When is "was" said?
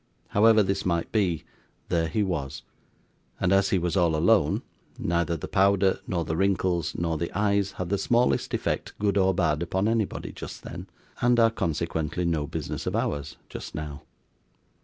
2.23-2.63, 3.77-3.95